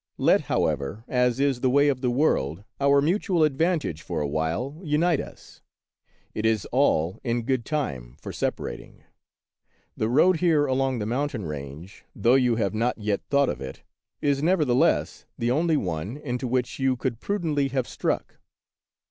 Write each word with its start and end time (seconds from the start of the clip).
"Let, 0.31 0.41
however, 0.49 1.03
as 1.07 1.39
is 1.39 1.61
the 1.61 1.69
way 1.69 1.87
of 1.87 2.01
the 2.01 2.09
world, 2.09 2.63
our 2.79 3.01
mutual 3.03 3.47
advan 3.47 3.81
tage 3.81 4.01
for 4.01 4.19
a 4.19 4.25
while 4.27 4.81
unite 4.83 5.19
us. 5.19 5.61
It 6.33 6.43
is 6.43 6.65
all 6.71 7.19
in 7.23 7.43
good 7.43 7.65
time 7.65 8.17
for 8.19 8.31
separating. 8.33 9.03
The 9.95 10.09
road 10.09 10.37
here 10.37 10.65
along 10.65 10.97
the 10.97 11.05
moun 11.05 11.27
tain 11.29 11.43
range, 11.43 12.03
though 12.15 12.33
you 12.33 12.55
have 12.55 12.73
not 12.73 12.97
yet 12.97 13.21
thought 13.29 13.47
of 13.49 13.61
it, 13.61 13.83
is, 14.21 14.41
nevertheless, 14.41 15.27
the 15.37 15.51
only 15.51 15.77
one 15.77 16.17
into 16.17 16.47
which 16.47 16.79
you 16.79 16.95
could 16.95 17.19
prudently 17.19 17.67
have 17.67 17.87
struck. 17.87 18.39